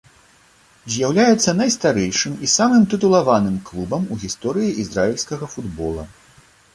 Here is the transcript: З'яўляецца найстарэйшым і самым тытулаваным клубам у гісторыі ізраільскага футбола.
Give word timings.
З'яўляецца 0.93 1.53
найстарэйшым 1.57 2.33
і 2.47 2.49
самым 2.53 2.87
тытулаваным 2.93 3.59
клубам 3.67 4.07
у 4.15 4.17
гісторыі 4.23 4.73
ізраільскага 4.85 5.45
футбола. 5.53 6.03